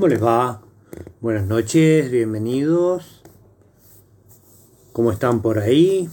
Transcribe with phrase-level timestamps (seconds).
[0.00, 0.62] ¿Cómo les va?
[1.20, 3.22] Buenas noches, bienvenidos.
[4.94, 6.08] ¿Cómo están por ahí?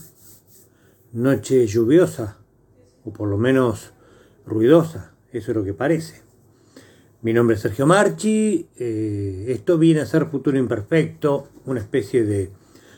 [1.14, 2.38] Noche lluviosa,
[3.06, 3.94] o por lo menos
[4.46, 6.22] ruidosa, eso es lo que parece.
[7.22, 12.52] Mi nombre es Sergio Marchi, eh, esto viene a ser Futuro Imperfecto, una especie de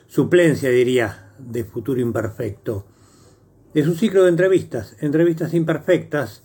[0.08, 2.88] suplencia, diría, de Futuro Imperfecto.
[3.76, 6.42] Es un ciclo de entrevistas, entrevistas imperfectas,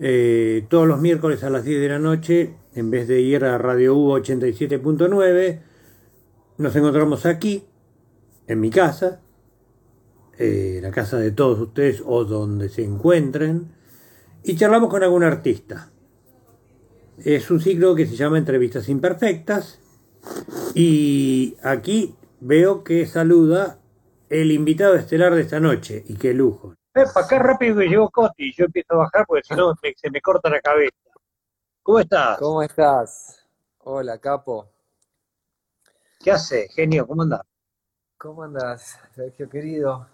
[0.00, 3.58] eh, todos los miércoles a las 10 de la noche, en vez de ir a
[3.58, 5.60] Radio U 87.9,
[6.58, 7.64] nos encontramos aquí,
[8.46, 9.20] en mi casa,
[10.38, 13.72] eh, la casa de todos ustedes o donde se encuentren,
[14.42, 15.90] y charlamos con algún artista.
[17.18, 19.80] Es un ciclo que se llama Entrevistas Imperfectas,
[20.74, 23.78] y aquí veo que saluda
[24.28, 26.74] el invitado estelar de esta noche, y qué lujo.
[26.94, 30.20] Epa, qué rápido que llegó Coti, yo empiezo a bajar porque si no se me
[30.20, 30.94] corta la cabeza.
[31.82, 32.38] ¿Cómo estás?
[32.38, 33.44] ¿Cómo estás?
[33.78, 34.68] Hola, capo.
[36.20, 37.06] ¿Qué hace, genio?
[37.06, 37.42] ¿Cómo andás?
[38.16, 40.06] ¿Cómo andas, Sergio querido?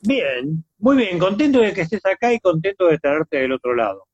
[0.00, 4.06] Bien, muy bien, contento de que estés acá y contento de tenerte del otro lado.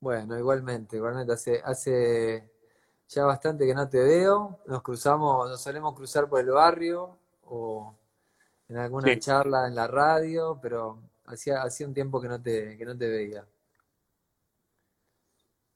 [0.00, 2.50] Bueno, igualmente, igualmente hace, hace
[3.08, 4.60] ya bastante que no te veo.
[4.66, 7.94] Nos cruzamos, nos solemos cruzar por el barrio o
[8.68, 9.20] en alguna Sí.
[9.20, 13.08] charla en la radio, pero hacía, hacía un tiempo que no te, que no te
[13.08, 13.46] veía.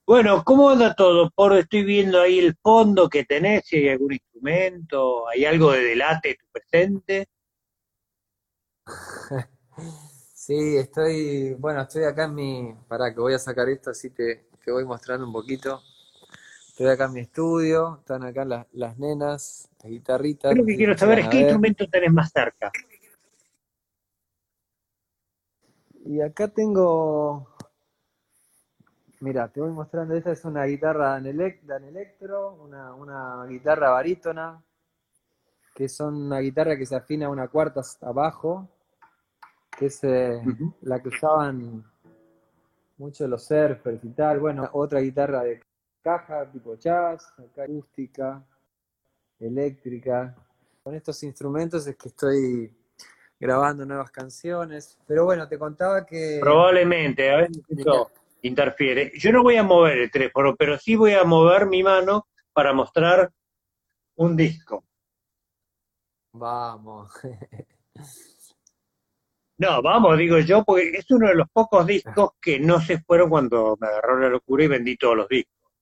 [0.09, 1.29] Bueno, ¿cómo anda todo?
[1.29, 5.83] Por estoy viendo ahí el fondo que tenés, si hay algún instrumento, hay algo de
[5.83, 7.29] delate tu presente.
[10.33, 14.49] Sí, estoy, bueno, estoy acá en mi, pará, que voy a sacar esto así te,
[14.65, 15.83] te voy mostrando un poquito.
[16.69, 20.77] Estoy acá en mi estudio, están acá las, las nenas, la guitarrita, Yo lo que
[20.77, 22.73] quiero saber es qué instrumento tenés más cerca.
[26.07, 27.58] Y acá tengo,
[29.21, 33.91] mira, te voy mostrando, esta es una guitarra Dan, Elec- Dan Electro, una, una guitarra
[33.91, 34.63] barítona,
[35.75, 38.69] que son una guitarra que se afina a una cuarta abajo,
[39.79, 40.43] que es eh,
[40.83, 41.85] la que usaban
[42.97, 44.41] mucho los surfers y tal.
[44.41, 45.63] Bueno, otra guitarra de
[46.03, 48.45] caja, tipo jazz, acústica,
[49.39, 50.35] eléctrica.
[50.83, 52.77] Con estos instrumentos es que estoy
[53.39, 54.99] grabando nuevas canciones.
[55.07, 56.39] Pero bueno, te contaba que...
[56.41, 58.11] Probablemente, a eso
[58.43, 59.13] interfiere.
[59.19, 62.73] Yo no voy a mover el teléfono, pero sí voy a mover mi mano para
[62.73, 63.31] mostrar
[64.17, 64.85] un disco.
[66.33, 67.11] Vamos.
[69.61, 73.29] No, vamos, digo yo, porque es uno de los pocos discos que no se fueron
[73.29, 75.73] cuando me agarró la locura y vendí todos los discos.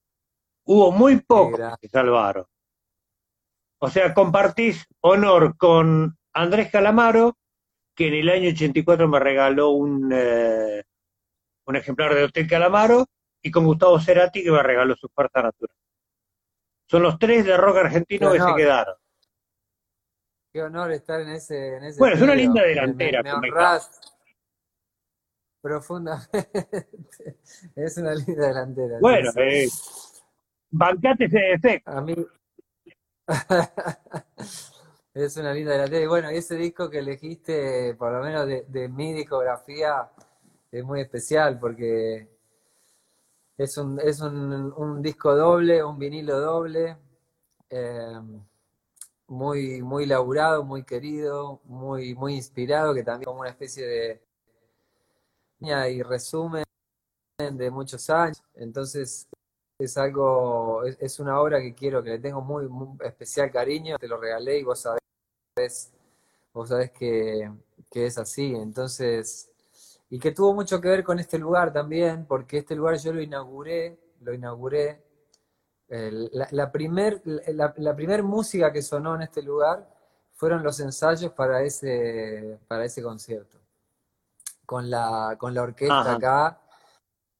[0.64, 2.46] Hubo muy pocos que se salvaron.
[3.78, 7.36] O sea, compartís honor con Andrés Calamaro,
[7.94, 10.84] que en el año 84 me regaló un, eh,
[11.66, 13.06] un ejemplar de Hotel Calamaro,
[13.42, 15.76] y con Gustavo Cerati, que me regaló su fuerza natural.
[16.88, 18.96] Son los tres de rock argentino que se quedaron.
[20.52, 24.00] Qué honor estar en ese, en ese Bueno, es una linda Me, delantera, me honrás
[25.60, 26.30] profundamente.
[27.76, 29.68] Es una linda delantera, Bueno, eh,
[30.70, 31.90] bancate ese defecto.
[31.90, 32.14] A mí
[35.14, 36.04] es una linda delantera.
[36.04, 40.08] Y bueno, y ese disco que elegiste, por lo menos de, de mi discografía,
[40.70, 42.28] es muy especial porque
[43.58, 46.96] es un, es un, un disco doble, un vinilo doble,
[47.70, 48.20] eh,
[49.28, 54.22] muy, muy laburado, muy querido, muy, muy inspirado, que también como una especie de
[55.60, 56.64] y resumen
[57.38, 58.42] de muchos años.
[58.54, 59.28] Entonces
[59.78, 64.08] es algo, es, una obra que quiero, que le tengo muy, muy especial cariño, te
[64.08, 65.92] lo regalé y vos sabés,
[66.52, 67.50] vos sabés que,
[67.90, 68.54] que es así.
[68.54, 69.50] Entonces,
[70.08, 73.20] y que tuvo mucho que ver con este lugar también, porque este lugar yo lo
[73.20, 75.02] inauguré, lo inauguré.
[75.88, 79.88] la, la primer, la, la primer música que sonó en este lugar
[80.34, 83.58] fueron los ensayos para ese, para ese concierto.
[84.64, 86.12] Con la, con la orquesta Ajá.
[86.14, 86.60] acá,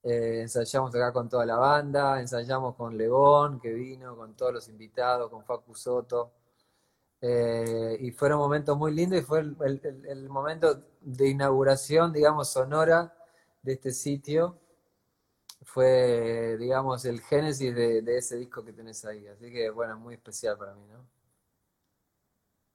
[0.03, 4.69] eh, ensayamos acá con toda la banda, ensayamos con Lebón, que vino, con todos los
[4.69, 6.33] invitados, con Facu Soto.
[7.21, 13.15] Eh, y fueron momentos muy lindos y fue el, el- momento de inauguración, digamos, sonora
[13.63, 14.59] de este sitio.
[15.65, 19.27] Fue, digamos, el génesis de, ese disco que tenés ahí.
[19.27, 21.07] Así que, bueno, muy especial para mí, ¿no?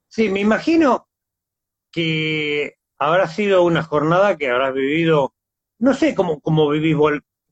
[0.08, 1.08] Sí, me imagino
[1.92, 5.36] que habrá sido una jornada que habrás vivido,
[5.80, 6.98] no sé cómo, cómo vivís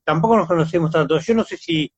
[0.04, 1.18] tampoco nos conocemos tanto.
[1.20, 1.92] Yo no sé si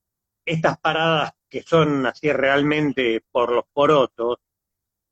[0.47, 4.38] estas paradas que son así realmente por los porotos,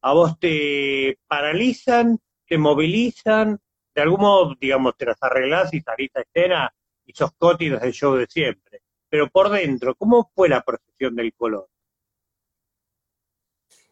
[0.03, 3.61] a vos te paralizan, te movilizan,
[3.95, 6.75] de algún modo, digamos, te las arreglás y salís a escena
[7.05, 8.83] y sos Coti desde show de siempre.
[9.09, 11.69] pero por dentro, ¿cómo fue la percepción del color?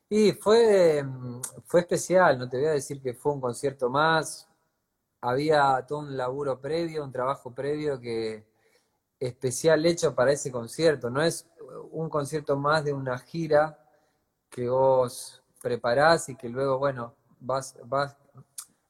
[0.08, 1.04] Y fue,
[1.66, 4.48] fue especial, no te voy a decir que fue un concierto más,
[5.20, 8.46] había todo un laburo previo, un trabajo previo que
[9.18, 11.50] especial hecho para ese concierto, no es
[11.90, 13.78] un concierto más de una gira
[14.48, 18.16] que vos preparás y que luego, bueno, vas, vas,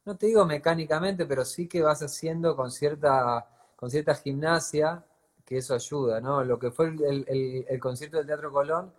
[0.04, 5.04] no te digo mecánicamente, pero sí que vas haciendo con cierta, con cierta gimnasia,
[5.44, 6.44] que eso ayuda, ¿no?
[6.44, 8.92] Lo que fue el, el concierto del Teatro Colón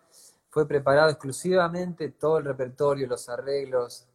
[0.49, 4.07] fue preparado exclusivamente todo el repertorio, los arreglos,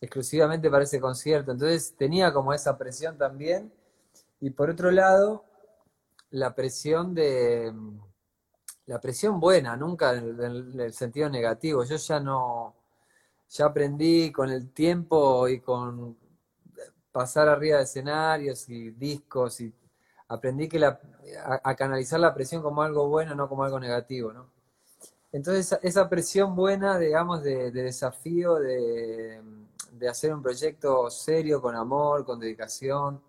[0.00, 1.52] exclusivamente para ese concierto.
[1.52, 3.72] Entonces tenía como esa presión también.
[4.40, 5.44] Y por otro lado,
[6.30, 7.72] la presión de
[8.88, 10.40] la presión buena, nunca en
[10.80, 11.84] el, sentido negativo.
[11.84, 12.74] Yo ya no,
[13.50, 16.16] ya aprendí con el tiempo y con
[17.12, 19.72] pasar arriba de escenarios y discos y
[20.28, 21.00] aprendí que la,
[21.62, 24.50] a, canalizar la presión como algo bueno, no como algo negativo, ¿no?
[25.32, 29.40] Entonces esa presión buena, digamos, de, desafío, de,
[30.08, 33.20] hacer un proyecto serio, con amor, con dedicación,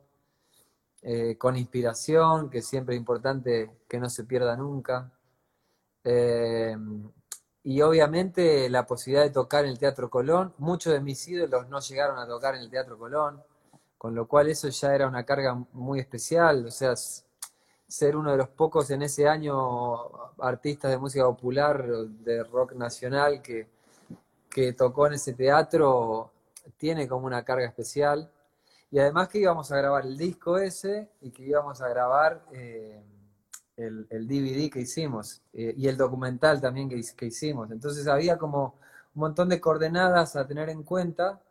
[1.02, 5.12] eh, con inspiración, que siempre es importante que no se pierda nunca.
[6.04, 6.78] Eh,
[7.64, 10.54] y obviamente la posibilidad de tocar en el Teatro Colón.
[10.58, 13.42] Muchos de mis ídolos no llegaron a tocar en el Teatro Colón,
[13.98, 16.66] con lo cual eso ya era una carga muy especial.
[16.68, 16.94] O sea,
[17.88, 23.42] ser uno de los pocos en ese año artistas de música popular, de rock nacional,
[23.42, 23.68] que,
[24.50, 26.32] que tocó en ese teatro,
[26.78, 28.32] tiene como una carga especial.
[28.92, 33.04] Y además que íbamos a grabar el disco ese y que íbamos a grabar eh,
[33.86, 37.72] el, DVD que hicimos eh, y el documental también que, hicimos.
[37.72, 38.76] Entonces había como
[39.16, 41.42] un montón de coordenadas a tener en cuenta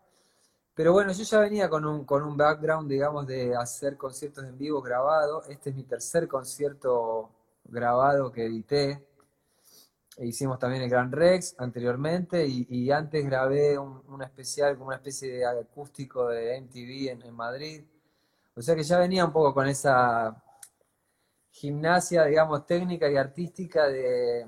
[0.78, 4.56] pero bueno, yo ya venía con un, con un background, digamos, de hacer conciertos en
[4.56, 5.48] vivo grabados.
[5.48, 7.30] Este es mi tercer concierto
[7.64, 9.04] grabado que edité.
[10.16, 15.38] E hicimos también el Gran Rex anteriormente y, antes grabé un, especial, como una especie
[15.38, 17.84] de acústico de MTV en, en Madrid.
[18.54, 20.40] O sea que ya venía un poco con esa
[21.58, 24.46] gimnasia, digamos, técnica y artística de,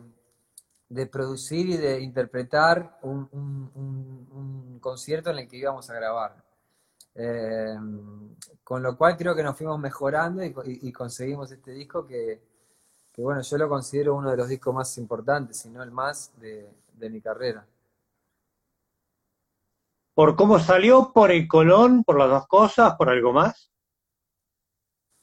[0.90, 6.44] de producir y de interpretar un, concierto en el que íbamos a grabar.
[7.14, 7.76] Eh,
[8.64, 12.42] con lo cual creo que nos fuimos mejorando y, conseguimos este disco que,
[13.18, 16.72] bueno, yo lo considero uno de los discos más importantes, si no el más de,
[17.08, 17.66] mi carrera.
[20.14, 21.12] ¿Por cómo salió?
[21.12, 22.02] ¿Por el Colón?
[22.02, 22.94] ¿Por las dos cosas?
[22.96, 23.70] ¿Por algo más?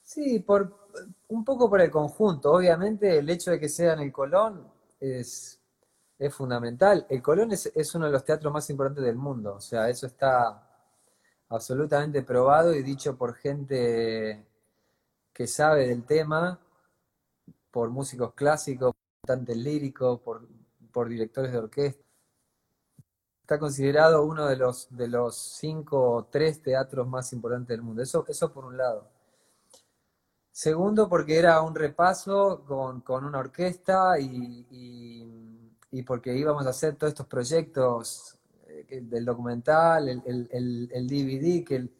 [0.02, 0.77] Sí, por,
[1.28, 2.52] un poco por el conjunto.
[2.52, 4.66] Obviamente el hecho de que sea en el Colón
[5.00, 5.60] es,
[6.18, 7.06] es fundamental.
[7.08, 10.64] El Colón es, uno de los teatros más importantes del mundo, o sea, eso está
[11.48, 14.46] absolutamente probado y dicho por gente
[15.32, 16.60] que sabe del tema,
[17.70, 20.46] por músicos clásicos, por cantantes líricos, por,
[21.08, 22.02] directores de orquesta.
[23.42, 28.02] Está considerado uno de los, de los cinco o tres teatros más importantes del mundo.
[28.02, 29.08] Eso, eso por un lado.
[30.58, 34.66] Segundo, porque era un repaso con, una orquesta y
[35.90, 41.76] y porque íbamos a hacer todos estos proyectos eh, del documental, el, el, DVD, que
[41.76, 41.90] el,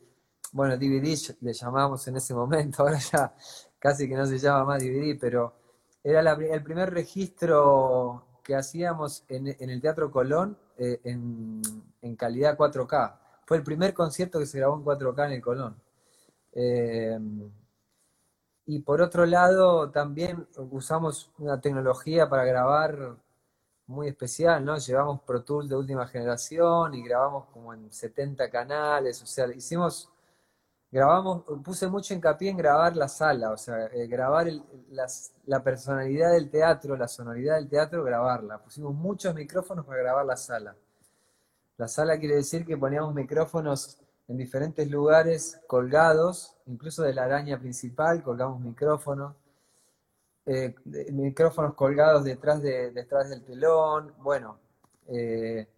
[0.53, 3.35] bueno, DVD le llamábamos en ese momento, ahora ya
[3.79, 5.55] casi que no se llama más DVD, pero
[6.03, 13.19] era el primer registro que hacíamos en, el Teatro Colón eh, en, calidad 4K.
[13.45, 15.77] Fue el primer concierto que se grabó en 4K en el Colón.
[16.53, 17.19] Eh,
[18.71, 23.17] y por otro lado, también usamos una tecnología para grabar
[23.87, 24.77] muy especial, ¿no?
[24.77, 30.11] Llevamos Pro Tools de última generación y grabamos como en 70 canales, o sea, hicimos,
[30.91, 34.49] grabamos, puse mucho hincapié en grabar la sala, o sea, eh, grabar
[35.47, 38.59] la personalidad del teatro, la sonoridad del teatro, grabarla.
[38.59, 40.77] Pusimos muchos micrófonos para grabar la sala.
[41.79, 43.99] La sala quiere decir que poníamos micrófonos
[44.29, 49.35] en diferentes lugares colgados, incluso de la araña principal, colgamos micrófonos
[50.51, 50.75] eh,
[51.13, 54.59] micrófonos colgados detrás, de, detrás del telón, bueno,
[55.07, 55.69] eh,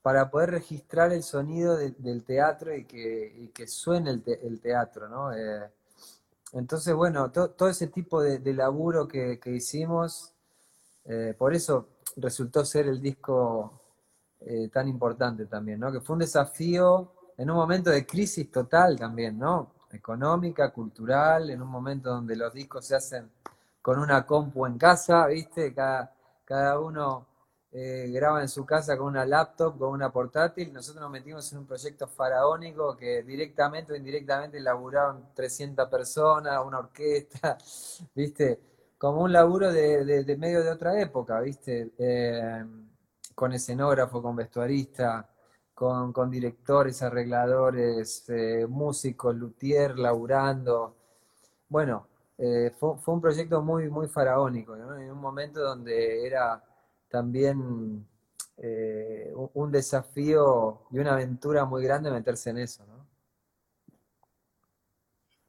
[0.00, 5.34] para poder registrar el sonido del teatro y que, que suene el, teatro, ¿no?
[5.34, 5.70] Eh,
[6.54, 10.32] entonces, bueno, todo ese tipo de, laburo que, hicimos,
[11.36, 13.78] por eso resultó ser el disco
[14.72, 15.92] tan importante también, ¿no?
[15.92, 19.72] Que fue un desafío en un momento de crisis total también, ¿no?
[19.90, 23.30] Económica, cultural, en un momento donde los discos se hacen
[23.80, 25.72] con una compu en casa, ¿viste?
[25.74, 26.12] Cada,
[26.44, 27.26] cada uno
[27.70, 30.72] eh, graba en su casa con una laptop, con una portátil.
[30.72, 36.78] Nosotros nos metimos en un proyecto faraónico que directamente o indirectamente laburaron 300 personas, una
[36.78, 37.58] orquesta,
[38.14, 38.60] ¿viste?
[39.04, 41.92] como un laburo de, medio de otra época, ¿viste?
[41.98, 42.64] Eh,
[43.34, 45.28] con escenógrafo, con vestuarista,
[45.74, 50.96] con, directores, arregladores, eh, músicos, luthier, laburando.
[51.68, 52.06] Bueno,
[52.38, 56.62] eh, fue, un proyecto muy, muy faraónico, En un momento donde era
[57.08, 58.06] también
[58.56, 63.04] un desafío y una aventura muy grande meterse en eso, ¿no?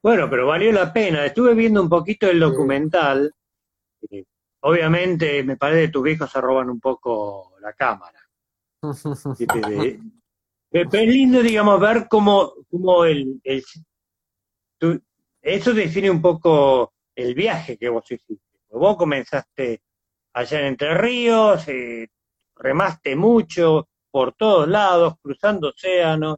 [0.05, 1.25] Bueno, pero valió la pena.
[1.25, 3.34] Estuve viendo un poquito el documental.
[4.60, 8.14] Obviamente, me parece que tus viejos se roban un poco la cámara.
[10.70, 13.42] pero es lindo, digamos, ver cómo, cómo el,
[15.42, 18.44] eso define un poco el viaje que vos hiciste.
[18.70, 19.82] Vos comenzaste
[20.34, 22.10] allá en Entre Ríos, eh,
[22.56, 26.38] remaste mucho por todos lados, cruzando océanos,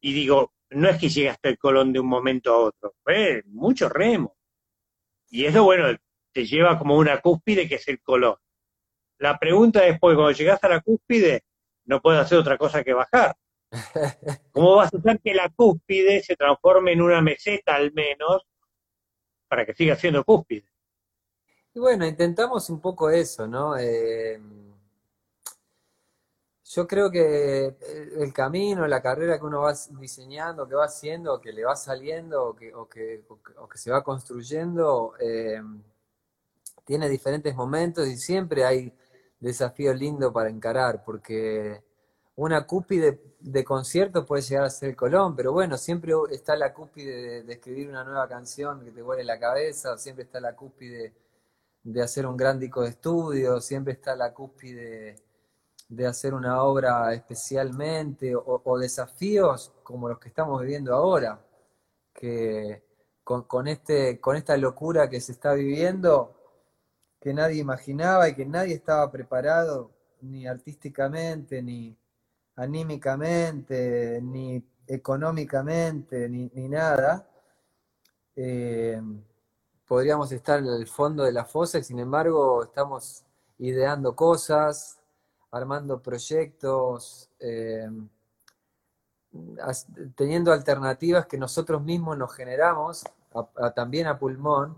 [0.00, 3.88] y digo, no es que llegaste al Colón de un momento a otro, fue mucho
[3.88, 4.36] remo.
[5.28, 5.96] Y eso, bueno,
[6.32, 8.36] te lleva como una cúspide que es el Colón.
[9.20, 11.44] La pregunta después, cuando llegas a la cúspide,
[11.84, 13.36] no puedes hacer otra cosa que bajar.
[14.50, 18.46] ¿Cómo vas a hacer que la cúspide se transforme en una meseta al menos
[19.46, 20.64] para que siga siendo cúspide?
[21.74, 23.76] Y bueno, intentamos un poco eso, ¿no?
[23.76, 24.40] Eh,
[26.64, 27.76] yo creo que
[28.16, 32.46] el camino, la carrera que uno va diseñando, que va haciendo, que le va saliendo
[32.46, 33.22] o que, o que,
[33.74, 35.60] se va construyendo, eh,
[36.86, 38.94] tiene diferentes momentos y siempre hay
[39.40, 41.82] desafíos lindos para encarar, porque
[42.36, 46.72] una cúspide de, concierto puede llegar a ser el Colón, pero bueno, siempre está la
[46.72, 51.14] cúspide de, escribir una nueva canción que te vuele la cabeza, siempre está la cúspide
[51.82, 55.16] de hacer un gran disco de estudio, siempre está la cúspide
[55.88, 61.44] de hacer una obra especialmente o, desafíos como los que estamos viviendo ahora,
[62.14, 62.82] que
[63.24, 66.39] con, este, con esta locura que se está viviendo,
[67.20, 69.90] que nadie imaginaba y que nadie estaba preparado,
[70.22, 71.96] ni artísticamente, ni
[72.56, 77.28] anímicamente, ni económicamente, ni, nada,
[78.36, 79.00] eh,
[79.86, 83.24] podríamos estar en el fondo de la fosa y sin embargo estamos
[83.58, 84.98] ideando cosas,
[85.50, 87.88] armando proyectos, eh,
[90.14, 93.04] teniendo alternativas que nosotros mismos nos generamos,
[93.74, 94.76] también a pulmón,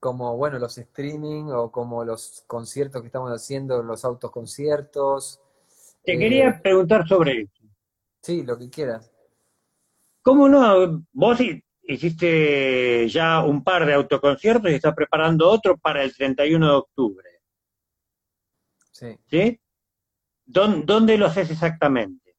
[0.00, 5.40] como bueno, los streaming o como los conciertos que estamos haciendo, los autoconciertos.
[6.04, 7.64] Te eh, quería preguntar sobre eso.
[8.22, 9.12] Sí, lo que quieras.
[10.22, 11.04] ¿Cómo no?
[11.12, 11.38] Vos
[11.82, 17.28] hiciste ya un par de autoconciertos y estás preparando otro para el 31 de octubre.
[18.90, 19.18] Sí.
[19.26, 19.60] ¿Sí?
[20.44, 22.36] ¿Dónde, lo haces exactamente?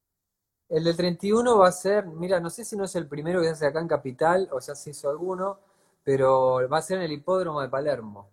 [0.69, 3.47] El del 31 va a ser, mira, no sé si no es el primero que
[3.47, 5.59] se hace acá en Capital o ya se hizo alguno,
[6.07, 8.31] pero va a ser en el hipódromo de Palermo.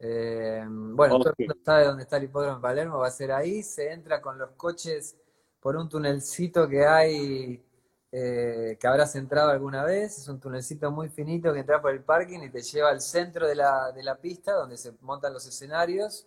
[0.00, 3.30] Eh, bueno, todo el mundo sabe dónde está el hipódromo de Palermo, va a ser
[3.30, 5.16] ahí, se entra con los coches
[5.60, 7.64] por un tunelcito que hay,
[8.10, 12.02] eh, que habrás entrado alguna vez, es un tunelcito muy finito que entra por el
[12.02, 15.46] parking y te lleva al centro de la, de la pista donde se montan los
[15.46, 16.26] escenarios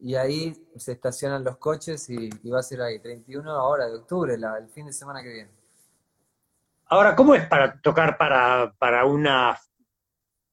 [0.00, 4.34] y ahí se estacionan los coches y, va a ser ahí, 31 ahora de octubre,
[4.34, 5.50] el fin de semana que viene.
[6.86, 9.56] Ahora, ¿cómo es para tocar para, para una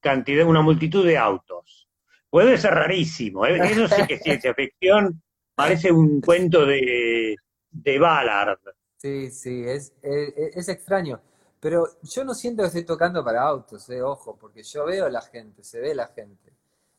[0.07, 1.89] cantidad, una multitud de autos?
[2.29, 3.57] Puede ser rarísimo, ¿eh?
[3.57, 5.21] eso sí que es ciencia ficción,
[5.55, 7.35] parece un cuento de,
[7.71, 8.59] de Ballard.
[8.97, 11.21] Sí, sí, es, es, extraño.
[11.59, 15.21] Pero yo no siento que estoy tocando para autos, eh, ojo, porque yo veo la
[15.21, 16.53] gente, se ve la gente.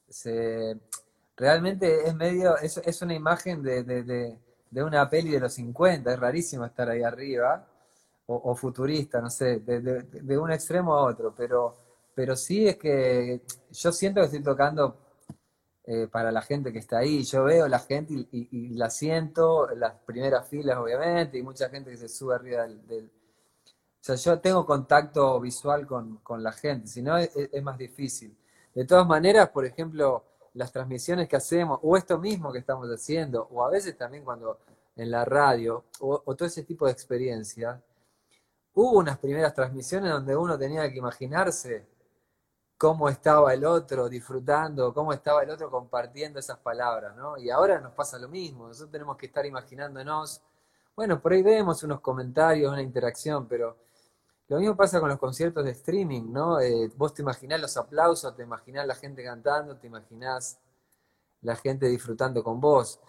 [0.08, 0.76] Se,
[1.36, 6.18] realmente es medio, es, es una imagen de, de, una peli de los 50, es
[6.18, 7.66] rarísimo estar ahí arriba,
[8.30, 11.87] o, futurista, no sé, de, un extremo a otro, pero,
[12.18, 14.96] pero sí es que yo siento que estoy tocando
[15.84, 19.94] eh, para la gente que está ahí, yo veo la gente y, la siento, las
[20.04, 23.04] primeras filas obviamente, y mucha gente que se sube arriba del...
[23.06, 27.30] o sea, yo tengo contacto visual con, la gente, si no es,
[27.62, 28.36] más difícil.
[28.74, 33.46] De todas maneras, por ejemplo, las transmisiones que hacemos, o esto mismo que estamos haciendo,
[33.52, 34.58] o a veces también cuando
[34.96, 37.80] en la radio, o, todo ese tipo de experiencia,
[38.74, 41.86] hubo unas primeras transmisiones donde uno tenía que imaginarse
[42.78, 47.36] cómo estaba el otro disfrutando, cómo estaba el otro compartiendo esas palabras, ¿no?
[47.36, 50.40] Y ahora nos pasa lo mismo, nosotros tenemos que estar imaginándonos,
[50.94, 53.76] bueno, por ahí vemos unos comentarios, una interacción, pero
[54.48, 56.60] lo mismo pasa con los conciertos de streaming, ¿no?
[56.60, 60.58] Eh, vos te imaginás los aplausos, te imaginás la gente cantando, te imaginás
[61.42, 63.00] la gente disfrutando con vos.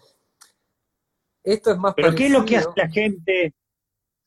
[1.43, 3.53] Esto es más Pero ¿qué es lo que hace la gente?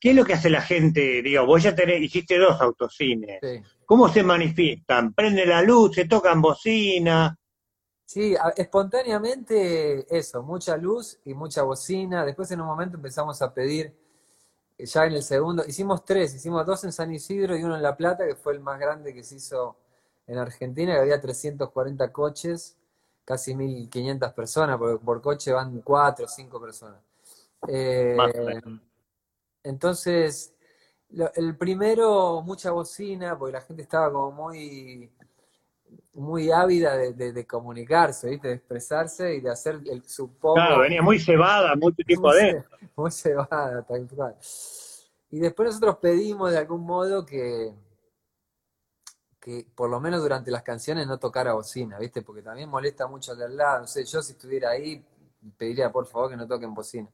[0.02, 1.22] ¿Qué es lo que hace la gente?
[1.22, 3.38] Digo, vos ya tenés, hiciste dos autocines.
[3.86, 5.14] ¿Cómo se manifiestan?
[5.14, 5.94] ¿Prende la luz?
[5.94, 7.38] ¿Se tocan bocina?
[8.04, 12.24] Sí, espontáneamente eso, mucha luz y mucha bocina.
[12.24, 13.94] Después en un momento empezamos a pedir,
[14.76, 17.82] eh, ya en el segundo, hicimos tres, hicimos dos en San Isidro y uno en
[17.82, 19.76] La Plata, que fue el más grande que se hizo
[20.26, 22.76] en Argentina, que había 340 coches,
[23.24, 27.00] casi 1.500 personas, porque por coche van cuatro o cinco personas.
[27.68, 28.16] Eh,
[29.62, 30.54] entonces,
[31.34, 35.10] el primero, mucha bocina, porque la gente estaba como muy
[36.14, 38.48] muy ávida de, comunicarse, ¿viste?
[38.48, 42.70] de expresarse y de hacer el, su Claro, venía muy cebada, mucho tiempo adentro.
[42.96, 44.36] Muy cebada, tal cual.
[45.30, 47.74] Y después nosotros pedimos de algún modo que,
[49.40, 52.22] que por lo menos durante las canciones no tocara bocina, ¿viste?
[52.22, 53.80] Porque también molesta mucho al de al lado.
[53.80, 55.02] No sé, yo si estuviera ahí
[55.56, 57.08] pediría por favor que no toquen bocina.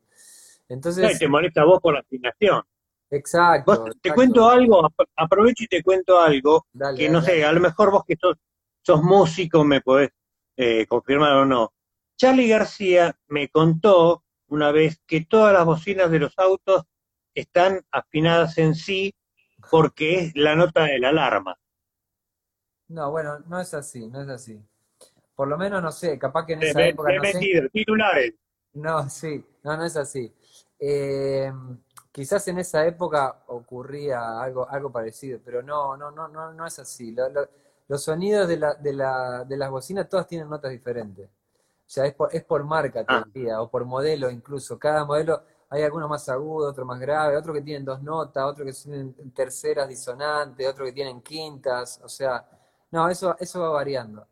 [0.69, 1.19] Entonces.
[1.19, 2.63] te molesta a vos por la afinación.
[3.11, 3.87] Exacto.
[4.03, 8.05] Te cuento algo, aprovecho y te cuento algo que no sé, a lo mejor vos
[8.07, 8.37] que sos
[8.83, 10.11] sos músico, me podés
[10.57, 11.75] eh, confirmar o no.
[12.17, 16.85] Charlie García me contó una vez que todas las bocinas de los autos
[17.35, 19.15] están afinadas en sí
[19.71, 21.59] porque es la nota de la alarma.
[22.89, 24.59] No, bueno, no es así, no es así.
[25.35, 27.13] Por lo menos no sé, capaz que en esa época.
[27.15, 28.35] no metido, titulares.
[28.73, 30.33] No, sí, no, no es así.
[30.79, 31.53] Eh,
[32.13, 36.79] quizás en esa época ocurría algo, algo parecido, pero no, no, no, no, no es
[36.79, 37.15] así
[37.89, 41.27] los sonidos de, la, de, la, de las bocinas todas tienen notas diferentes.
[41.27, 43.25] O sea, es por, es por marca, ah.
[43.61, 44.79] o por modelo incluso.
[44.79, 48.67] Cada modelo, hay algunos más agudos, otros más graves, otros que tienen dos notas, otros
[48.67, 51.99] que tienen terceras disonantes, otros que tienen quintas.
[52.05, 52.47] O sea,
[52.91, 54.27] no, eso, eso va variando.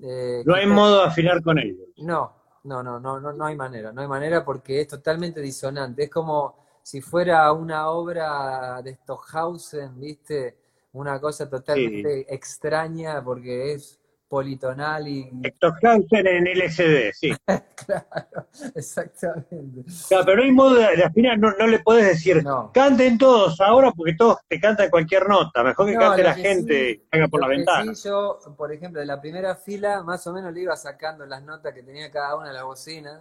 [0.00, 1.88] Eh, no hay modo de afinar con ellos.
[1.96, 2.32] No,
[2.66, 3.92] no, no, no, no, no hay manera.
[3.92, 6.04] No hay manera porque es totalmente disonante.
[6.04, 10.56] Es como si fuera una obra de Stockhausen, ¿viste?
[10.96, 13.98] una cosa totalmente extraña porque es
[14.28, 15.30] politonal y...
[15.56, 17.32] Stockhausen en LSD, sí.
[17.46, 19.84] claro, exactamente.
[20.08, 23.92] Claro, pero no hay modo de, afinar, no, no, le puedes decir, canten todos ahora
[23.92, 27.94] porque todos te cantan cualquier nota, mejor que cante la gente haga por la ventana.
[27.94, 31.42] Sí, yo, por ejemplo, de la primera fila más o menos le iba sacando las
[31.42, 33.20] notas que tenía cada una de las bocinas,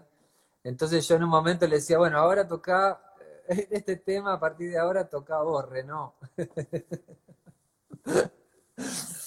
[0.63, 3.00] entonces yo en un momento le decía, bueno, ahora toca
[3.48, 6.15] eh, este tema, a partir de ahora toca borre, ¿no?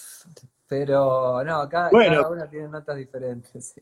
[0.68, 1.90] Pero no, cada,
[2.28, 3.74] una tiene notas diferentes.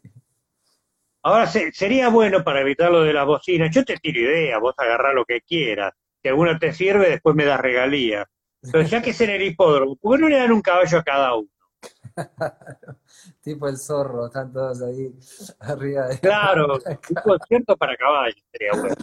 [1.22, 3.68] Ahora sería bueno para evitar lo de la bocina.
[3.68, 5.92] Yo te tiro idea, vos agarrás lo que quieras.
[6.22, 8.24] Si alguno te sirve, después me das regalía.
[8.60, 11.02] Pero ya que es en el hipódromo, ¿por qué no le dan un caballo a
[11.02, 11.48] cada uno?
[13.42, 15.12] tipo el zorro, están todos ahí
[15.60, 16.18] arriba de.
[16.20, 16.74] Claro,
[17.10, 18.94] un concierto para caballos sería bueno.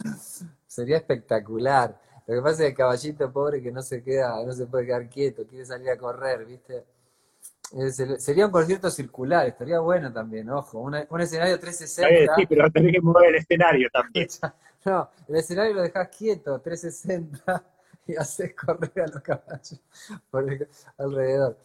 [0.66, 2.00] Sería espectacular.
[2.26, 4.86] Lo que pasa es que el caballito pobre que no se queda, no se puede
[4.86, 6.86] quedar quieto, quiere salir a correr, ¿viste?
[8.20, 12.36] Sería un concierto circular, estaría bueno también, ojo, un escenario 360.
[12.36, 14.28] Sí, pero tenés que mover el escenario también.
[14.86, 17.66] no, el escenario lo dejás quieto, 360,
[18.08, 19.82] y haces correr a los caballos
[20.30, 20.46] por
[20.98, 21.58] alrededor.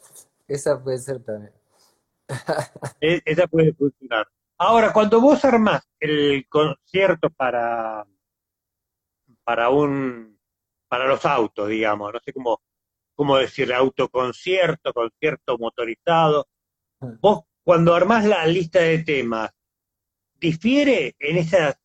[0.47, 1.53] Esa puede ser también.
[3.01, 4.27] E, esa puede funcionar.
[4.57, 8.07] Ahora, cuando vos armás el concierto para,
[9.45, 10.39] para un
[10.89, 12.63] para los autos, digamos, no sé cómo,
[13.19, 16.47] cómo decirle, autoconcierto, concierto motorizado.
[17.21, 19.51] Vos, cuando armás la lista de temas,
[20.37, 21.81] ¿difiere en esas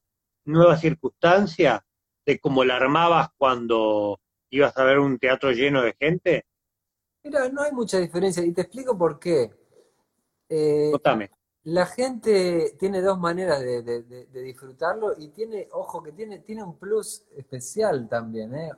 [0.45, 1.81] nuevas circunstancias
[2.23, 4.19] de cómo la armabas cuando
[4.51, 6.45] ibas a ver un teatro lleno de gente?
[7.23, 9.49] Mira, no hay mucha diferencia, y te explico por qué.
[10.47, 10.91] Eh,
[11.63, 16.77] la gente tiene dos maneras de, de, disfrutarlo y tiene, ojo, que tiene, tiene un
[16.77, 18.53] plus especial también.
[18.53, 18.71] ¿eh?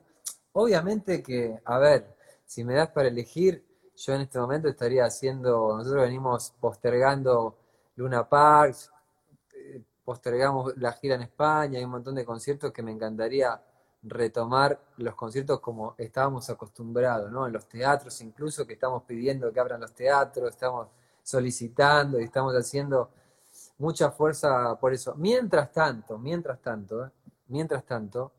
[0.54, 2.15] Obviamente que, a ver,
[2.46, 7.58] si me das para elegir, yo en este momento estaría haciendo, nosotros venimos postergando
[7.96, 8.92] Luna Parks,
[9.54, 13.62] eh, postergamos la gira en España, hay un montón de conciertos que me encantaría
[14.04, 17.48] retomar los conciertos como estábamos acostumbrados, ¿no?
[17.48, 20.88] En los teatros incluso, que estamos pidiendo que abran los teatros, estamos
[21.24, 23.10] solicitando y estamos haciendo
[23.80, 25.16] mucha fuerza por eso.
[25.16, 27.10] Mientras tanto, mientras tanto, ¿eh?
[27.48, 28.32] mientras tanto,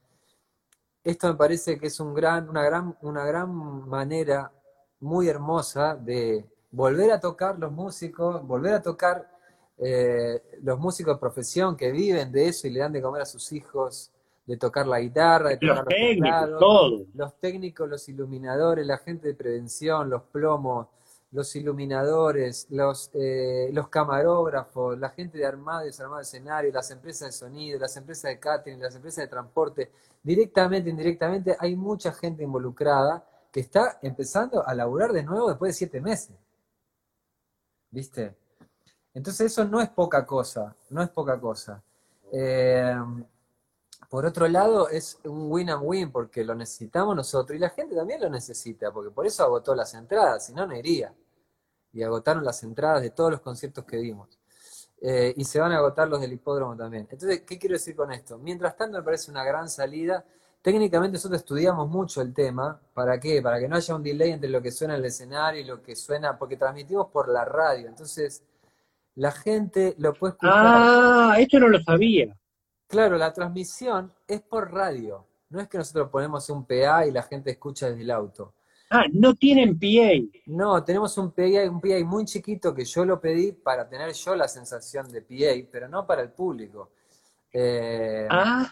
[1.06, 3.54] esto me parece que es un gran, una, gran, una gran
[3.88, 4.50] manera
[4.98, 9.30] muy hermosa de volver a tocar los músicos, volver a tocar
[9.78, 13.26] eh, los músicos de profesión que viven de eso y le dan de comer a
[13.26, 14.10] sus hijos,
[14.46, 19.34] de tocar la guitarra, de tocar los, técnicos, los técnicos, los iluminadores, la gente de
[19.34, 20.88] prevención, los plomos,
[21.32, 26.90] los iluminadores, los, eh, los camarógrafos, la gente de armado y desarmado de escenario, las
[26.90, 32.12] empresas de sonido, las empresas de catering, las empresas de transporte, directamente, indirectamente, hay mucha
[32.12, 36.36] gente involucrada que está empezando a laburar de nuevo después de siete meses.
[37.90, 38.34] ¿Viste?
[39.14, 41.82] Entonces eso no es poca cosa, no es poca cosa.
[42.30, 42.94] Eh,
[44.08, 47.94] por otro lado, es un win and win porque lo necesitamos nosotros y la gente
[47.94, 51.12] también lo necesita, porque por eso agotó las entradas, si no, no iría.
[51.92, 54.38] Y agotaron las entradas de todos los conciertos que dimos.
[55.00, 57.06] Eh, y se van a agotar los del hipódromo también.
[57.10, 58.38] Entonces, ¿qué quiero decir con esto?
[58.38, 60.24] Mientras tanto, me parece una gran salida.
[60.62, 62.80] Técnicamente nosotros estudiamos mucho el tema.
[62.94, 63.42] ¿Para qué?
[63.42, 65.82] Para que no haya un delay entre lo que suena en el escenario y lo
[65.82, 67.88] que suena, porque transmitimos por la radio.
[67.88, 68.42] Entonces,
[69.14, 70.54] la gente lo puede escuchar.
[70.56, 72.36] Ah, esto no lo sabía.
[72.86, 75.26] Claro, la transmisión es por radio.
[75.50, 78.54] No es que nosotros ponemos un PA y la gente escucha desde el auto.
[78.90, 80.40] Ah, no tienen PA.
[80.46, 84.36] No, tenemos un PA, un PA muy chiquito que yo lo pedí para tener yo
[84.36, 86.90] la sensación de PA, pero no para el público.
[87.52, 88.70] Eh, Ah,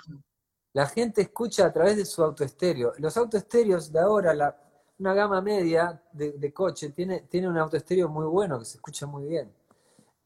[0.72, 2.92] la gente escucha a través de su autoestéreo.
[2.98, 4.56] Los autoestéreos de ahora, la,
[4.98, 9.06] una gama media de, de coche, tiene, tiene un autoestéreo muy bueno que se escucha
[9.06, 9.52] muy bien.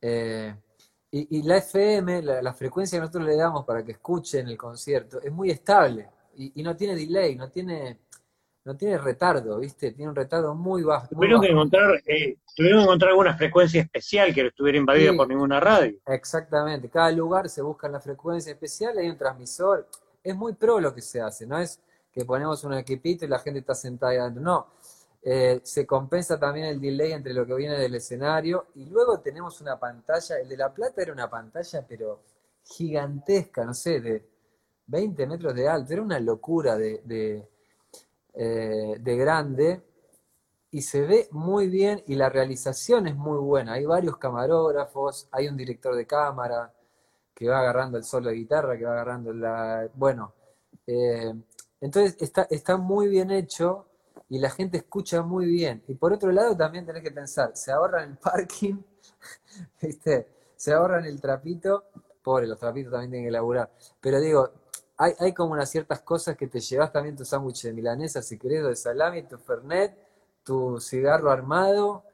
[0.01, 0.55] Eh,
[1.11, 4.57] y, y la FM, la, la frecuencia que nosotros le damos para que escuchen el
[4.57, 8.01] concierto, es muy estable y, y no tiene delay, no tiene,
[8.65, 9.93] no tiene retardo, ¿viste?
[9.93, 11.07] Tiene un retardo muy bajo.
[11.13, 15.11] muy tuvieron que encontrar, eh, tuvieron que encontrar alguna frecuencia especial que no estuviera invadida
[15.13, 15.17] Sí.
[15.17, 15.97] por ninguna radio.
[16.07, 19.89] Exactamente, cada lugar se busca la frecuencia especial, hay un transmisor,
[20.23, 21.81] es muy pro lo que se hace, no es
[22.13, 24.67] que ponemos un equipito y la gente está sentada ahí adentro, no,
[25.31, 29.61] Eh, se compensa también el delay entre lo que viene del escenario y luego tenemos
[29.61, 32.23] una pantalla, el de La Plata era una pantalla pero
[32.65, 34.27] gigantesca, no sé, de
[34.87, 37.47] 20 metros de alto, era una locura de,
[38.33, 39.83] eh, de grande
[40.71, 43.75] y se ve muy bien y la realización es muy buena.
[43.75, 46.73] Hay varios camarógrafos, hay un director de cámara
[47.35, 49.91] que va agarrando el solo de guitarra, que va agarrando la...
[49.93, 50.33] Bueno,
[50.87, 51.35] eh,
[51.83, 53.88] entonces está, está muy bien hecho
[54.29, 55.83] y la gente escucha muy bien.
[55.89, 58.77] Y por otro lado también tenés que pensar, se ahorran el parking,
[59.83, 60.29] ¿viste?
[60.57, 61.85] Se ahorran el trapito,
[62.23, 63.71] pobre, los trapitos también tienen que laburar.
[64.01, 64.51] Pero digo,
[64.97, 68.39] hay, hay como unas ciertas cosas que te llevas también tu sándwich de milanesa, si
[68.39, 69.97] querés, o de salami, tu fernet,
[70.43, 72.05] tu cigarro armado,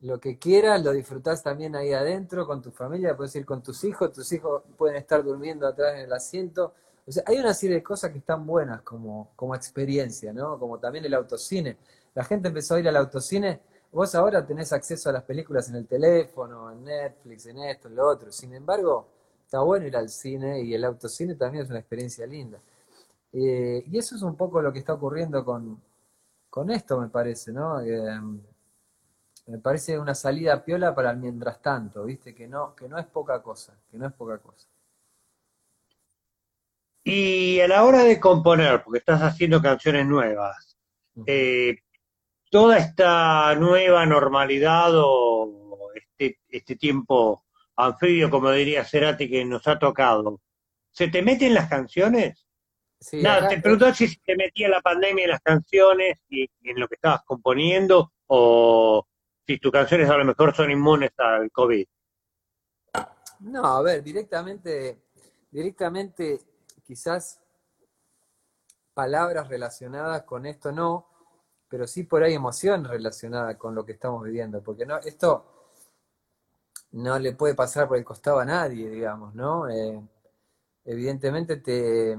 [0.00, 3.82] lo que quieras, lo disfrutás también ahí adentro con tu familia, puedes ir con tus
[3.84, 6.74] hijos, tus hijos pueden estar durmiendo atrás en el asiento.
[7.06, 10.58] O sea, hay una serie de cosas que están buenas como, como experiencia, ¿no?
[10.58, 11.76] Como también el autocine.
[12.14, 13.60] La gente empezó a ir al autocine.
[13.92, 17.96] Vos ahora tenés acceso a las películas en el teléfono, en Netflix, en esto, en
[17.96, 18.32] lo otro.
[18.32, 19.08] Sin embargo,
[19.44, 22.60] está bueno ir al cine y el autocine también es una experiencia linda.
[23.32, 25.80] Eh, y eso es un poco lo que está ocurriendo con,
[26.50, 27.80] con esto, me parece, ¿no?
[27.82, 28.20] Eh,
[29.46, 32.34] me parece una salida piola para el mientras tanto, ¿viste?
[32.34, 34.66] Que no, que no es poca cosa, que no es poca cosa.
[37.08, 40.76] Y a la hora de componer, porque estás haciendo canciones nuevas,
[41.24, 41.76] eh,
[42.50, 47.44] toda esta nueva normalidad o este, este tiempo
[47.76, 50.40] anfibio, como diría Cerati, que nos ha tocado,
[50.90, 52.44] ¿se te meten las canciones?
[52.98, 56.70] Sí, Nada, te preguntaba si se te metía la pandemia en las canciones y, y
[56.70, 59.06] en lo que estabas componiendo, o
[59.46, 61.86] si tus canciones a lo mejor son inmunes al COVID.
[63.42, 65.02] No, a ver, directamente,
[65.52, 66.55] directamente
[66.86, 67.40] quizás
[68.94, 71.06] palabras relacionadas con esto no,
[71.68, 75.44] pero sí por ahí emoción relacionada con lo que estamos viviendo, porque esto
[76.92, 79.68] no le puede pasar por el costado a nadie, digamos, ¿no?
[79.68, 80.00] Eh,
[80.84, 82.16] evidentemente te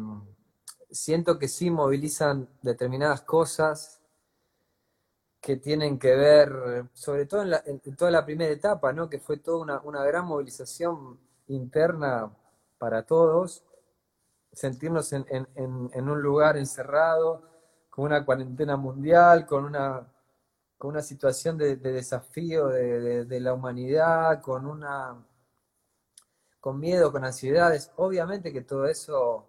[0.92, 4.02] siento que sí movilizan determinadas cosas
[5.42, 7.64] que tienen que ver, sobre todo en, la-
[7.98, 9.10] toda la primera etapa, ¿no?
[9.10, 12.32] Que fue toda una gran movilización interna
[12.78, 13.64] para todos,
[14.58, 17.44] sentirnos en, en- en- un lugar encerrado,
[17.90, 20.08] con una cuarentena mundial, con una,
[21.02, 25.16] situación de, de desafío de, la humanidad, con una,
[26.60, 27.92] con miedo, con ansiedades.
[27.98, 29.48] Obviamente que todo eso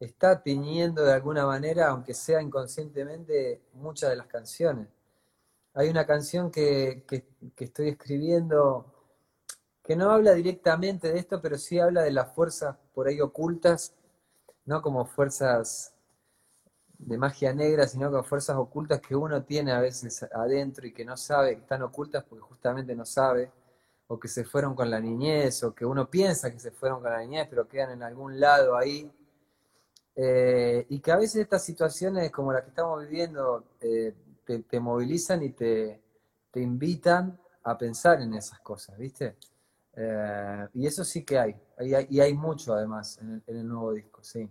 [0.00, 4.88] está tiñendo de alguna manera, aunque sea inconscientemente, muchas de las canciones.
[5.74, 6.50] Hay una canción
[7.08, 7.24] que-
[7.56, 8.86] que estoy escribiendo
[9.82, 13.94] que no habla directamente de esto, pero sí habla de las fuerzas por ahí ocultas,
[14.70, 15.92] no como fuerzas
[16.96, 21.04] de magia negra, sino como fuerzas ocultas que uno tiene a veces adentro y que
[21.04, 23.50] no sabe, que están ocultas porque justamente no sabe,
[24.06, 27.10] o que se fueron con la niñez, o que uno piensa que se fueron con
[27.10, 29.10] la niñez, pero quedan en algún lado ahí.
[30.14, 34.14] Eh, y que a veces estas situaciones como las que estamos viviendo eh,
[34.68, 36.00] te, movilizan y te,
[36.52, 39.36] te invitan a pensar en esas cosas, ¿viste?
[39.96, 44.48] Eh, y eso sí que hay, y hay, mucho además en el, nuevo disco, sí.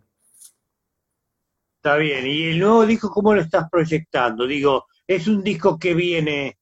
[1.81, 4.45] Está bien, ¿y el nuevo disco cómo lo estás proyectando?
[4.45, 6.59] Digo, es un disco que viene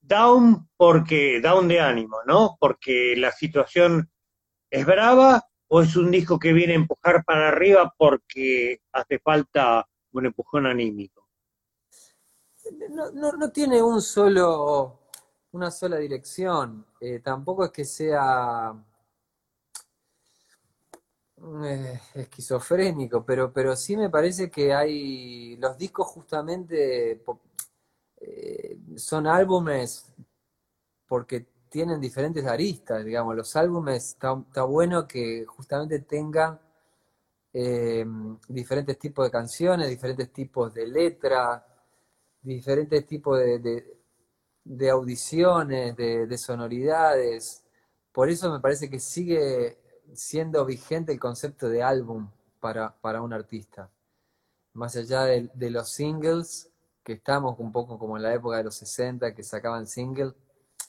[0.00, 2.56] down porque, down de ánimo, ¿no?
[2.58, 4.10] Porque la situación
[4.68, 9.86] es brava, o es un disco que viene a empujar para arriba porque hace falta
[10.10, 11.28] un empujón anímico.
[12.90, 14.98] No, no tiene un solo
[15.52, 16.84] una sola dirección.
[17.00, 18.74] Eh, tampoco es que sea
[21.64, 25.56] eh, esquizofrénico, pero, pero sí me parece que hay.
[25.56, 27.22] Los discos justamente
[28.20, 30.06] eh, son álbumes
[31.06, 33.36] porque tienen diferentes aristas, digamos.
[33.36, 36.60] Los álbumes está, bueno que justamente tengan
[38.48, 41.62] diferentes tipos de canciones, diferentes tipos de letras,
[42.42, 47.64] diferentes tipos de audiciones, de, sonoridades.
[48.12, 52.28] Por eso me parece que sigue siendo vigente el concepto de álbum
[52.60, 53.90] para, un artista.
[54.72, 56.70] Más allá de, los singles,
[57.02, 60.34] que estamos un poco como en la época de los 60, que sacaban singles,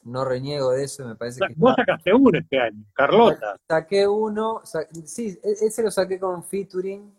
[0.04, 1.54] no reniego de eso, me parece que...
[1.58, 3.60] Vos sacaste uno este año, Carlota.
[3.68, 4.62] Saqué uno,
[5.04, 7.14] sí, e, ese lo saqué con un featuring,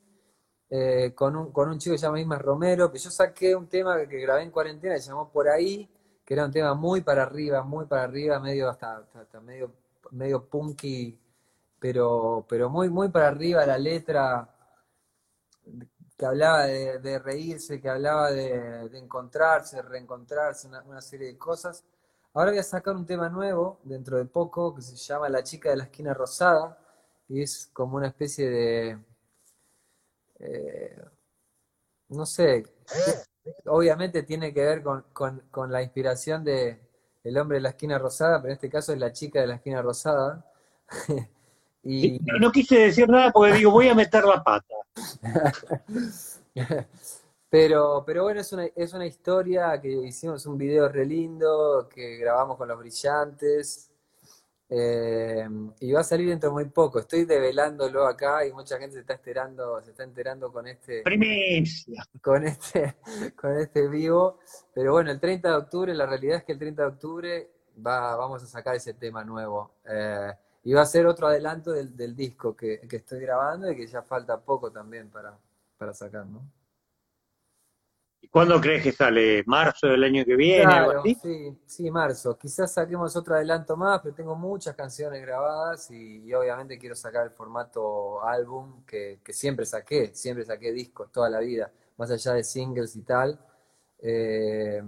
[0.71, 3.69] eh, con, un, con un chico que se llama Isma Romero, que yo saqué un
[3.69, 5.89] tema que, grabé en cuarentena, que se llamó Por Ahí,
[6.25, 9.73] que era un tema muy para arriba, muy para arriba, medio hasta, hasta, medio,
[10.11, 11.19] medio punky,
[11.79, 14.49] pero, pero muy, muy para arriba la letra,
[16.17, 21.85] que hablaba de, reírse, que hablaba de, encontrarse, reencontrarse, una, serie de cosas.
[22.35, 25.71] Ahora voy a sacar un tema nuevo dentro de poco que se llama La chica
[25.71, 26.79] de la esquina rosada
[27.29, 28.99] y es como una especie de,
[30.39, 31.05] eh,
[32.09, 32.65] no sé,
[33.67, 36.81] obviamente tiene que ver con, la inspiración de
[37.25, 39.57] El hombre de la esquina rosada, pero en este caso es la chica de la
[39.57, 40.51] esquina rosada.
[41.87, 42.21] y...
[42.41, 44.75] No quise decir nada porque digo, voy a meter la pata.
[47.49, 52.17] pero, pero bueno, es una, es una historia que hicimos un video re lindo, que
[52.17, 53.91] grabamos con los brillantes.
[54.69, 56.99] Eh, y va a salir dentro de muy poco.
[56.99, 61.05] Estoy develándolo acá y mucha gente se está enterando, se está enterando con este.
[62.21, 62.97] Con este,
[63.37, 64.41] con este vivo.
[64.75, 67.51] Pero bueno, el 30 de octubre, la realidad es que el 30 de octubre
[67.87, 69.77] va, vamos a sacar ese tema nuevo.
[69.89, 70.33] Eh,
[70.67, 74.03] y va a ser otro adelanto del, disco que, que, estoy grabando y que ya
[74.03, 75.39] falta poco también para,
[75.79, 76.43] para sacar, ¿no?
[78.33, 79.45] ¿Cuándo crees que sale?
[79.47, 80.75] ¿Marzo del año que viene?
[81.23, 82.37] Sí, sí, marzo.
[82.37, 87.31] Quizás saquemos otro adelanto más, pero tengo muchas canciones grabadas y, obviamente quiero sacar el
[87.31, 92.97] formato álbum que, siempre saqué, siempre saqué discos toda la vida, más allá de singles
[92.97, 93.39] y tal.
[94.01, 94.83] Eh,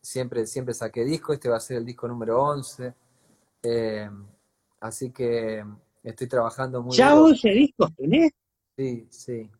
[0.00, 2.94] siempre, siempre saqué discos, este va a ser el disco número 11.
[3.62, 4.08] Eh,
[4.84, 5.64] así que
[6.02, 8.32] estoy trabajando muy ¿Ya 11 discos tenés?
[8.76, 9.50] Sí, sí.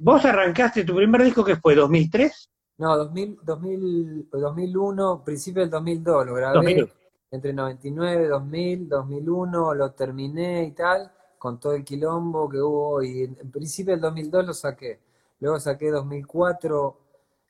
[0.00, 2.48] ¿Vos arrancaste tu primer disco que fue 2003?
[2.78, 6.88] No, 2000, 2000, 2001, principio del 2002, lo grabé
[7.30, 13.24] entre 99, 2000, 2001, lo terminé y tal, con todo el quilombo que hubo, y
[13.24, 15.00] en principio del 2002 lo saqué.
[15.40, 17.00] Luego saqué 2004,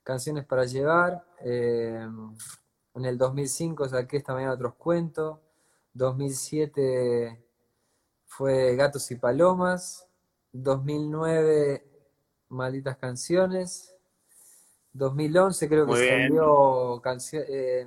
[0.02, 2.08] Canciones para Llevar, eh,
[2.94, 5.38] en el 2005 saqué esta mañana otros cuentos,
[5.94, 7.44] 2007
[8.26, 10.08] fue Gatos y Palomas,
[10.52, 11.84] 2009
[12.48, 13.94] Malditas Canciones.
[14.92, 17.44] 2011 creo que salió canción.
[17.48, 17.86] Eh...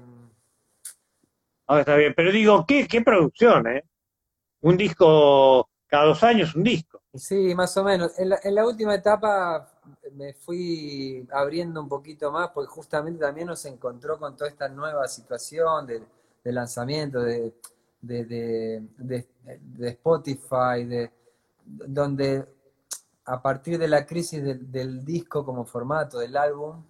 [1.67, 3.83] está bien, pero digo, ¿qué, qué producción, eh?
[4.61, 7.01] Un disco, cada dos años un disco.
[7.13, 8.17] Sí, más o menos.
[8.19, 9.67] En la, en la última etapa
[10.13, 15.07] me fui abriendo un poquito más porque justamente también nos encontró con toda esta nueva
[15.07, 16.03] situación de,
[16.43, 17.53] lanzamiento de,
[18.01, 21.11] de, de, Spotify, de,
[21.65, 22.45] donde
[23.25, 26.83] a partir de la crisis del disco como formato, del álbum,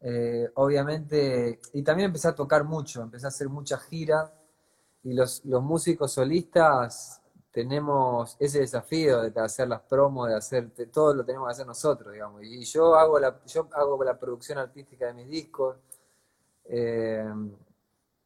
[0.00, 4.32] eh, obviamente, y también empecé a tocar mucho, empecé a hacer mucha gira,
[5.04, 7.20] y los, los músicos solistas
[7.50, 12.12] tenemos ese desafío de hacer las promos, de hacer, todo lo tenemos que hacer nosotros,
[12.12, 15.76] digamos, y yo hago la, yo hago la producción artística de mis discos,
[16.64, 17.24] eh,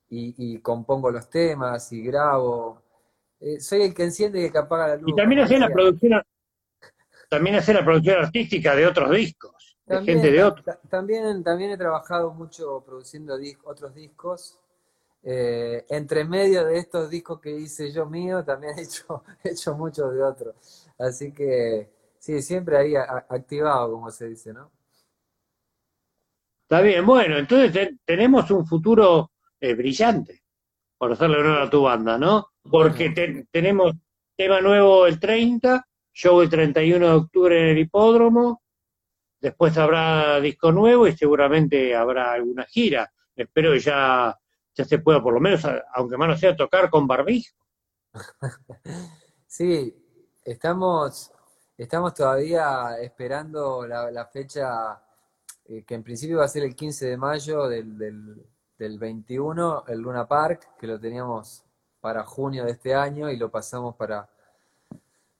[0.09, 2.83] y, compongo los temas, y grabo,
[3.41, 5.11] eh, soy el que enciende y el que apaga la luz.
[5.11, 6.23] Y también hacía la producción
[7.29, 10.79] también hacer la producción artística de otros discos, de gente de otros.
[10.89, 14.59] También, también he trabajado mucho produciendo otros discos.
[15.29, 19.75] Eh, entre medio de estos discos que hice yo mío, también he hecho, he hecho
[19.75, 20.89] muchos de otros.
[20.99, 24.71] Así que sí, siempre ahí activado, como se dice, ¿no?
[26.63, 30.43] Está bien, bueno, entonces tenemos un futuro eh, brillante,
[30.99, 32.49] por hacerle honor a tu banda, ¿no?
[32.63, 33.95] Porque tenemos
[34.37, 38.63] tema nuevo el 30, show el 31 de octubre en el hipódromo,
[39.41, 43.13] después habrá disco nuevo y seguramente habrá alguna gira.
[43.35, 44.37] Espero que ya,
[44.75, 45.63] ya se pueda, por lo menos,
[45.95, 47.55] aunque más no sea, tocar con barbijo.
[49.49, 49.95] Sí,
[50.45, 51.33] estamos,
[51.79, 55.03] estamos todavía esperando la, fecha
[55.65, 58.47] eh, que en principio va a ser el 15 de mayo del, del,
[58.79, 61.65] del 21, el Luna Park, que lo teníamos
[62.01, 64.29] para junio de este año y lo pasamos para,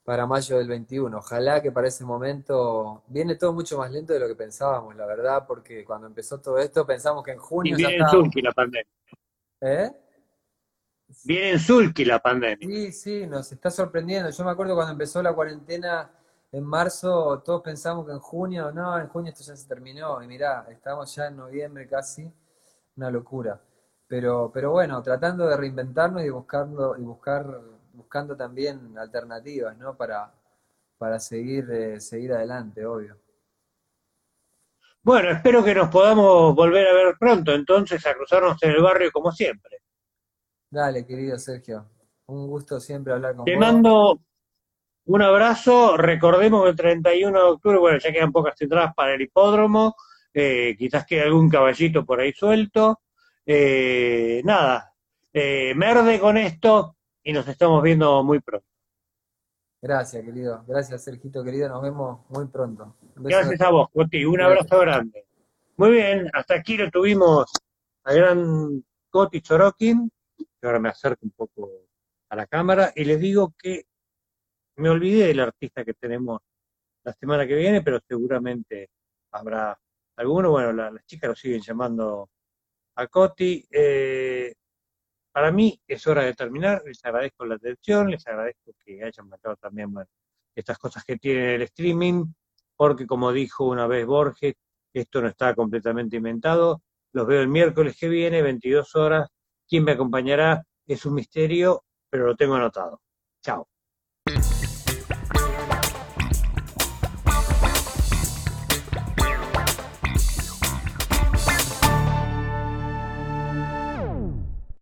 [0.05, 1.17] para mayo del 21.
[1.17, 5.07] Ojalá que para ese momento viene todo mucho más lento de lo que pensábamos, la
[5.07, 7.75] verdad, porque cuando empezó todo esto pensamos que en junio...
[7.75, 8.93] Y viene en Zulki la pandemia.
[9.61, 9.91] ¿Eh?
[11.25, 12.67] Viene en Zulki la pandemia.
[12.67, 14.31] Sí, sí, nos está sorprendiendo.
[14.31, 16.11] Yo me acuerdo cuando empezó la cuarentena
[16.53, 20.23] en marzo, todos pensamos que en junio, no, en junio esto ya se terminó.
[20.23, 22.31] Y mirá, estamos ya en noviembre casi,
[22.97, 23.61] una locura.
[24.07, 27.61] Pero, pero bueno, tratando de reinventarnos y buscando, y buscar,
[27.93, 29.97] buscando también alternativas, ¿no?
[29.97, 30.33] Para,
[30.99, 33.19] para seguir, eh, seguir adelante, obvio.
[35.03, 39.11] Bueno, espero que nos podamos volver a ver pronto, entonces, a cruzarnos en el barrio
[39.13, 39.79] como siempre.
[40.71, 41.87] Dale, querido Sergio.
[42.27, 44.21] Un gusto siempre hablar con Te mando
[45.05, 45.97] un abrazo.
[45.97, 49.95] Recordemos que el 31 de octubre, bueno, ya quedan pocas entradas para el hipódromo.
[50.39, 53.01] Eh, quizás quede algún caballito por ahí suelto.
[53.47, 54.93] Eh, nada,
[55.33, 58.67] eh, merde con esto y nos estamos viendo muy pronto.
[59.81, 60.63] Gracias, querido.
[60.69, 61.71] Gracias, Sergito, querido.
[61.71, 62.97] Nos vemos muy pronto.
[63.15, 64.27] Gracias a vos, Coti.
[64.27, 65.25] Un abrazo grande.
[65.79, 67.51] Muy bien, hasta aquí lo tuvimos
[68.05, 70.13] a gran Coti Sorokin.
[70.61, 71.71] Ahora me acerco un poco
[72.29, 73.87] a la cámara y les digo que
[74.77, 76.43] me olvidé del artista que tenemos
[77.05, 78.91] la semana que viene, pero seguramente
[79.31, 79.79] habrá
[80.17, 80.51] alguno.
[80.51, 82.31] Bueno, las chicas lo siguen llamando
[82.97, 83.67] a Coti.
[83.71, 84.55] Eh,
[85.33, 89.57] para mí es hora de terminar, les agradezco la atención, les agradezco que hayan marcado
[89.57, 89.93] también
[90.55, 92.25] estas cosas que tiene el streaming,
[92.75, 94.55] porque como dijo una vez Borges,
[94.95, 96.83] esto no está completamente inventado.
[97.13, 99.29] Los veo el miércoles que viene, 22 horas.
[99.69, 100.63] ¿Quién me acompañará?
[100.87, 103.03] Es un misterio, pero lo tengo anotado.
[103.43, 103.69] Chao.